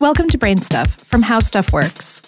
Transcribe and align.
Welcome 0.00 0.30
to 0.30 0.38
BrainStuff 0.38 0.88
from 1.04 1.20
How 1.20 1.40
Stuff 1.40 1.74
Works. 1.74 2.22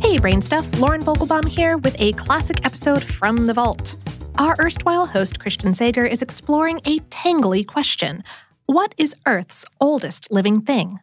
Hey, 0.00 0.16
BrainStuff, 0.18 0.78
Lauren 0.78 1.02
Vogelbaum 1.02 1.48
here 1.48 1.78
with 1.78 2.00
a 2.00 2.12
classic 2.12 2.64
episode 2.64 3.02
from 3.02 3.48
the 3.48 3.54
vault. 3.54 3.96
Our 4.38 4.54
erstwhile 4.60 5.04
host, 5.04 5.40
Christian 5.40 5.74
Sager, 5.74 6.06
is 6.06 6.22
exploring 6.22 6.80
a 6.84 7.00
tangly 7.10 7.66
question 7.66 8.22
What 8.66 8.94
is 8.98 9.16
Earth's 9.26 9.64
oldest 9.80 10.30
living 10.30 10.60
thing? 10.60 11.00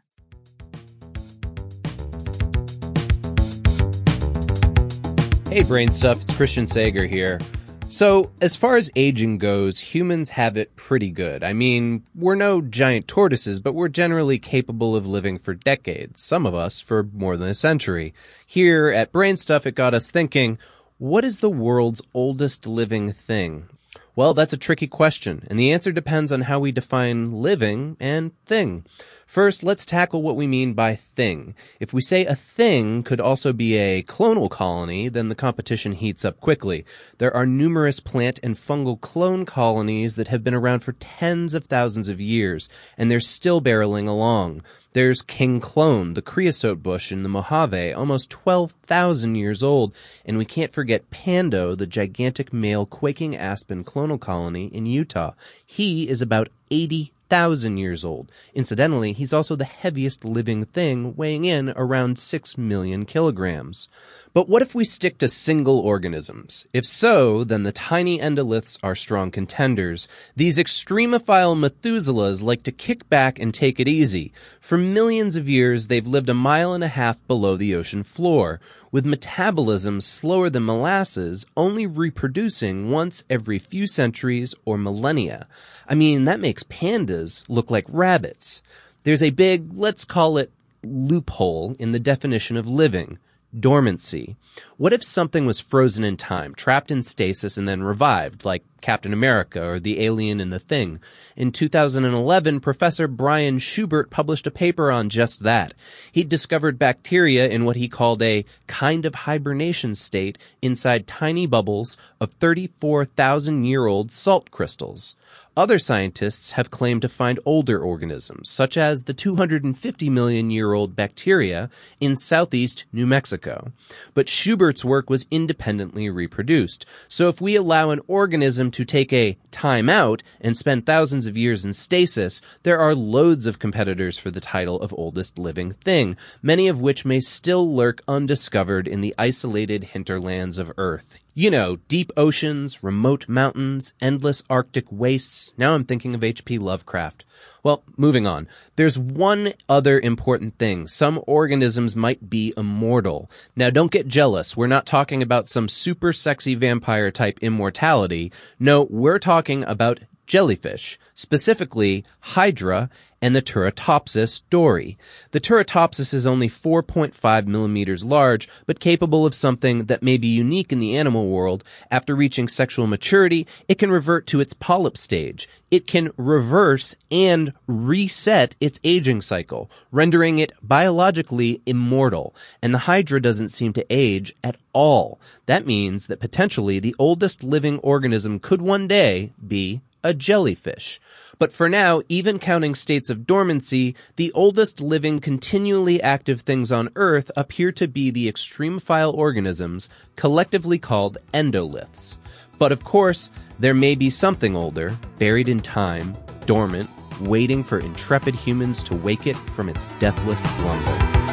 Hey, 5.49 5.63
BrainStuff, 5.63 6.21
it's 6.21 6.33
Christian 6.33 6.65
Sager 6.65 7.05
here. 7.05 7.41
So, 7.87 8.31
as 8.41 8.55
far 8.55 8.75
as 8.75 8.91
aging 8.95 9.37
goes, 9.37 9.79
humans 9.79 10.31
have 10.31 10.57
it 10.57 10.75
pretty 10.75 11.11
good. 11.11 11.43
I 11.43 11.53
mean, 11.53 12.03
we're 12.13 12.35
no 12.35 12.59
giant 12.59 13.07
tortoises, 13.07 13.61
but 13.61 13.73
we're 13.73 13.87
generally 13.87 14.37
capable 14.37 14.95
of 14.95 15.05
living 15.05 15.37
for 15.37 15.53
decades, 15.53 16.21
some 16.21 16.45
of 16.45 16.53
us 16.53 16.81
for 16.81 17.03
more 17.13 17.37
than 17.37 17.47
a 17.47 17.53
century. 17.53 18.13
Here 18.45 18.89
at 18.89 19.13
BrainStuff, 19.13 19.65
it 19.65 19.75
got 19.75 19.93
us 19.93 20.11
thinking, 20.11 20.57
what 20.97 21.23
is 21.23 21.39
the 21.39 21.49
world's 21.49 22.01
oldest 22.13 22.67
living 22.67 23.13
thing? 23.13 23.69
Well, 24.17 24.33
that's 24.33 24.53
a 24.53 24.57
tricky 24.57 24.87
question, 24.87 25.45
and 25.49 25.59
the 25.59 25.73
answer 25.73 25.91
depends 25.91 26.31
on 26.31 26.41
how 26.41 26.57
we 26.57 26.71
define 26.71 27.33
living 27.33 27.97
and 27.99 28.31
thing. 28.45 28.85
First, 29.27 29.61
let's 29.61 29.83
tackle 29.83 30.21
what 30.21 30.37
we 30.37 30.47
mean 30.47 30.73
by 30.73 30.95
thing. 30.95 31.53
If 31.81 31.91
we 31.91 32.01
say 32.01 32.25
a 32.25 32.33
thing 32.35 33.03
could 33.03 33.19
also 33.19 33.51
be 33.51 33.75
a 33.75 34.03
clonal 34.03 34.49
colony, 34.49 35.09
then 35.09 35.27
the 35.27 35.35
competition 35.35 35.91
heats 35.91 36.23
up 36.23 36.39
quickly. 36.39 36.85
There 37.17 37.35
are 37.35 37.45
numerous 37.45 37.99
plant 37.99 38.39
and 38.41 38.55
fungal 38.55 39.01
clone 39.01 39.45
colonies 39.45 40.15
that 40.15 40.29
have 40.29 40.45
been 40.45 40.53
around 40.53 40.79
for 40.79 40.93
tens 40.93 41.53
of 41.53 41.65
thousands 41.65 42.07
of 42.07 42.21
years, 42.21 42.69
and 42.97 43.11
they're 43.11 43.19
still 43.19 43.61
barreling 43.61 44.07
along. 44.07 44.61
There's 44.95 45.21
King 45.21 45.59
Clone, 45.59 46.13
the 46.13 46.21
creosote 46.21 46.81
bush 46.81 47.11
in 47.11 47.23
the 47.23 47.27
Mojave, 47.27 47.91
almost 47.91 48.29
12,000 48.29 49.35
years 49.35 49.61
old, 49.61 49.93
and 50.25 50.37
we 50.37 50.45
can't 50.45 50.71
forget 50.71 51.11
Pando, 51.11 51.75
the 51.75 51.85
gigantic 51.85 52.53
male 52.53 52.85
quaking 52.85 53.35
aspen 53.35 53.83
clonal 53.83 54.17
colony 54.17 54.67
in 54.67 54.85
Utah. 54.85 55.33
He 55.65 56.07
is 56.07 56.21
about 56.21 56.47
80 56.71 57.11
thousand 57.29 57.77
years 57.77 58.03
old. 58.03 58.31
Incidentally, 58.53 59.13
he's 59.13 59.33
also 59.33 59.55
the 59.55 59.65
heaviest 59.65 60.25
living 60.25 60.65
thing, 60.65 61.15
weighing 61.15 61.45
in 61.45 61.73
around 61.75 62.19
six 62.19 62.57
million 62.57 63.05
kilograms. 63.05 63.89
But 64.33 64.49
what 64.49 64.61
if 64.61 64.75
we 64.75 64.83
stick 64.83 65.17
to 65.19 65.29
single 65.29 65.79
organisms? 65.79 66.67
If 66.73 66.85
so, 66.85 67.45
then 67.45 67.63
the 67.63 67.71
tiny 67.71 68.19
endoliths 68.19 68.77
are 68.83 68.95
strong 68.95 69.31
contenders. 69.31 70.09
These 70.35 70.57
extremophile 70.57 71.57
Methuselahs 71.57 72.43
like 72.43 72.63
to 72.63 72.71
kick 72.73 73.09
back 73.09 73.39
and 73.39 73.53
take 73.53 73.79
it 73.79 73.87
easy. 73.87 74.33
For 74.59 74.77
millions 74.77 75.37
of 75.37 75.47
years, 75.47 75.87
they've 75.87 76.05
lived 76.05 76.27
a 76.27 76.33
mile 76.33 76.73
and 76.73 76.83
a 76.83 76.89
half 76.89 77.25
below 77.27 77.55
the 77.55 77.75
ocean 77.75 78.03
floor, 78.03 78.59
with 78.91 79.05
metabolism 79.05 79.99
slower 79.99 80.49
than 80.49 80.65
molasses, 80.65 81.45
only 81.57 81.85
reproducing 81.85 82.89
once 82.89 83.25
every 83.29 83.59
few 83.59 83.87
centuries 83.87 84.55
or 84.63 84.77
millennia. 84.77 85.47
I 85.87 85.95
mean, 85.95 86.25
that 86.25 86.39
makes 86.39 86.63
pandas 86.63 87.24
look 87.47 87.71
like 87.71 87.85
rabbits. 87.89 88.61
There's 89.03 89.23
a 89.23 89.29
big, 89.29 89.73
let's 89.73 90.05
call 90.05 90.37
it, 90.37 90.51
loophole 90.83 91.75
in 91.79 91.91
the 91.91 91.99
definition 91.99 92.57
of 92.57 92.67
living 92.67 93.17
dormancy. 93.59 94.35
What 94.77 94.93
if 94.93 95.03
something 95.03 95.45
was 95.45 95.59
frozen 95.59 96.03
in 96.03 96.17
time, 96.17 96.53
trapped 96.55 96.91
in 96.91 97.01
stasis, 97.01 97.57
and 97.57 97.67
then 97.67 97.83
revived, 97.83 98.45
like 98.45 98.63
Captain 98.85 99.13
America 99.13 99.65
or 99.65 99.79
the 99.79 99.99
alien 100.05 100.39
in 100.39 100.51
the 100.51 100.59
thing? 100.59 100.99
In 101.35 101.51
2011, 101.51 102.59
Professor 102.59 103.07
Brian 103.07 103.57
Schubert 103.57 104.11
published 104.11 104.45
a 104.45 104.51
paper 104.51 104.91
on 104.91 105.09
just 105.09 105.39
that. 105.39 105.73
He 106.11 106.23
discovered 106.23 106.77
bacteria 106.77 107.49
in 107.49 107.65
what 107.65 107.77
he 107.77 107.87
called 107.87 108.21
a 108.21 108.45
kind 108.67 109.03
of 109.03 109.15
hibernation 109.15 109.95
state 109.95 110.37
inside 110.61 111.07
tiny 111.07 111.47
bubbles 111.47 111.97
of 112.21 112.33
34,000 112.33 113.63
year 113.63 113.87
old 113.87 114.11
salt 114.11 114.51
crystals. 114.51 115.15
Other 115.57 115.79
scientists 115.79 116.51
have 116.53 116.69
claimed 116.69 117.01
to 117.03 117.07
find 117.07 117.39
older 117.45 117.79
organisms, 117.79 118.49
such 118.49 118.75
as 118.75 119.03
the 119.03 119.13
250 119.13 120.09
million 120.09 120.51
year 120.51 120.73
old 120.73 120.97
bacteria 120.97 121.69
in 122.01 122.17
southeast 122.17 122.83
New 122.91 123.05
Mexico. 123.05 123.71
But 124.13 124.27
Schubert's 124.27 124.83
work 124.83 125.09
was 125.09 125.27
independently 125.31 126.09
reproduced. 126.09 126.85
So 127.07 127.29
if 127.29 127.39
we 127.39 127.55
allow 127.55 127.91
an 127.91 128.01
organism 128.07 128.69
to 128.75 128.83
take 128.83 129.13
a 129.13 129.37
time 129.51 129.89
out 129.89 130.21
and 130.41 130.57
spend 130.57 130.85
thousands 130.85 131.25
of 131.25 131.37
years 131.37 131.63
in 131.63 131.71
stasis, 131.71 132.41
there 132.63 132.77
are 132.77 132.93
loads 132.93 133.45
of 133.45 133.57
competitors 133.57 134.17
for 134.17 134.31
the 134.31 134.41
title 134.41 134.81
of 134.81 134.93
oldest 134.97 135.39
living 135.39 135.71
thing, 135.71 136.17
many 136.41 136.67
of 136.67 136.81
which 136.81 137.05
may 137.05 137.21
still 137.21 137.73
lurk 137.73 138.01
undiscovered 138.05 138.85
in 138.85 138.99
the 138.99 139.15
isolated 139.17 139.85
hinterlands 139.85 140.57
of 140.57 140.73
Earth. 140.77 141.21
You 141.33 141.51
know, 141.51 141.77
deep 141.87 142.11
oceans, 142.17 142.83
remote 142.83 143.29
mountains, 143.29 143.93
endless 144.01 144.43
Arctic 144.49 144.91
wastes. 144.91 145.53
Now 145.57 145.73
I'm 145.73 145.85
thinking 145.85 146.13
of 146.13 146.23
H.P. 146.23 146.57
Lovecraft. 146.57 147.23
Well, 147.65 147.83
moving 147.97 148.27
on. 148.27 148.47
There's 148.75 148.99
one 148.99 149.53
other 149.67 149.99
important 149.99 150.59
thing. 150.59 150.87
Some 150.87 151.19
organisms 151.25 151.95
might 151.95 152.29
be 152.29 152.53
immortal. 152.55 153.27
Now 153.55 153.71
don't 153.71 153.89
get 153.89 154.07
jealous. 154.07 154.55
We're 154.55 154.67
not 154.67 154.85
talking 154.85 155.23
about 155.23 155.49
some 155.49 155.67
super 155.67 156.13
sexy 156.13 156.53
vampire 156.53 157.09
type 157.09 157.39
immortality. 157.41 158.31
No, 158.59 158.83
we're 158.91 159.17
talking 159.17 159.63
about 159.63 160.01
jellyfish, 160.25 160.99
specifically 161.13 162.03
Hydra 162.19 162.89
and 163.21 163.35
the 163.35 163.41
Turritopsis 163.41 164.43
dohrnii. 164.51 164.97
The 165.31 165.39
Turritopsis 165.39 166.13
is 166.13 166.27
only 166.27 166.47
4.5 166.47 167.47
millimeters 167.47 168.05
large, 168.05 168.47
but 168.67 168.79
capable 168.79 169.25
of 169.25 169.33
something 169.33 169.85
that 169.85 170.03
may 170.03 170.17
be 170.17 170.27
unique 170.27 170.71
in 170.71 170.79
the 170.79 170.95
animal 170.95 171.29
world. 171.29 171.63
After 171.89 172.15
reaching 172.15 172.47
sexual 172.47 172.85
maturity, 172.85 173.47
it 173.67 173.79
can 173.79 173.89
revert 173.89 174.27
to 174.27 174.39
its 174.39 174.53
polyp 174.53 174.95
stage. 174.95 175.49
It 175.71 175.87
can 175.87 176.11
reverse 176.17 176.95
and 177.09 177.53
reset 177.65 178.55
its 178.61 178.79
aging 178.83 179.21
cycle, 179.21 179.71
rendering 179.91 180.37
it 180.37 180.51
biologically 180.61 181.61
immortal. 181.65 182.35
And 182.61 182.73
the 182.73 182.85
Hydra 182.85 183.21
doesn't 183.21 183.49
seem 183.49 183.73
to 183.73 183.85
age 183.89 184.35
at 184.43 184.57
all. 184.71 185.19
That 185.47 185.65
means 185.65 186.05
that 186.07 186.19
potentially 186.19 186.77
the 186.77 186.95
oldest 186.99 187.43
living 187.43 187.79
organism 187.79 188.39
could 188.39 188.61
one 188.61 188.87
day 188.87 189.33
be 189.47 189.81
a 190.05 190.13
jellyfish. 190.13 191.01
But 191.37 191.51
for 191.51 191.67
now, 191.67 192.01
even 192.07 192.39
counting 192.39 192.75
states 192.75 193.09
of 193.09 193.27
dormancy, 193.27 193.95
the 194.15 194.31
oldest 194.31 194.79
living 194.79 195.19
continually 195.19 196.01
active 196.01 196.41
things 196.41 196.71
on 196.71 196.89
Earth 196.95 197.29
appear 197.35 197.73
to 197.73 197.87
be 197.87 198.09
the 198.09 198.31
extremophile 198.31 199.13
organisms, 199.13 199.89
collectively 200.15 200.79
called 200.79 201.17
endoliths. 201.33 202.17
But 202.57 202.71
of 202.71 202.85
course, 202.85 203.31
there 203.59 203.73
may 203.73 203.95
be 203.95 204.09
something 204.09 204.55
older, 204.55 204.95
buried 205.19 205.49
in 205.49 205.59
time, 205.59 206.15
dormant, 206.45 206.89
waiting 207.19 207.63
for 207.63 207.79
intrepid 207.79 208.35
humans 208.35 208.83
to 208.83 208.95
wake 208.95 209.27
it 209.27 209.35
from 209.35 209.67
its 209.67 209.87
deathless 209.99 210.55
slumber. 210.55 211.25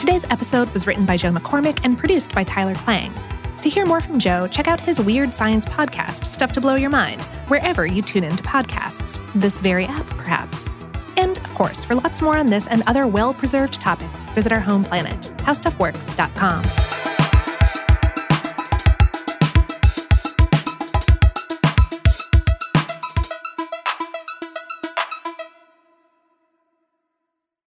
Today's 0.00 0.24
episode 0.30 0.68
was 0.70 0.86
written 0.86 1.06
by 1.06 1.16
Joe 1.16 1.32
McCormick 1.32 1.80
and 1.84 1.98
produced 1.98 2.34
by 2.34 2.44
Tyler 2.44 2.74
Klang. 2.74 3.12
To 3.66 3.70
hear 3.70 3.84
more 3.84 4.00
from 4.00 4.20
Joe, 4.20 4.46
check 4.46 4.68
out 4.68 4.78
his 4.78 5.00
Weird 5.00 5.34
Science 5.34 5.64
podcast, 5.64 6.24
Stuff 6.24 6.52
to 6.52 6.60
Blow 6.60 6.76
Your 6.76 6.88
Mind, 6.88 7.20
wherever 7.48 7.84
you 7.84 8.00
tune 8.00 8.22
into 8.22 8.40
podcasts, 8.44 9.18
this 9.32 9.58
very 9.58 9.86
app, 9.86 10.06
perhaps. 10.10 10.68
And 11.16 11.36
of 11.38 11.52
course, 11.56 11.84
for 11.84 11.96
lots 11.96 12.22
more 12.22 12.38
on 12.38 12.46
this 12.46 12.68
and 12.68 12.84
other 12.86 13.08
well 13.08 13.34
preserved 13.34 13.80
topics, 13.80 14.24
visit 14.26 14.52
our 14.52 14.60
home 14.60 14.84
planet, 14.84 15.20
howstuffworks.com. 15.38 16.95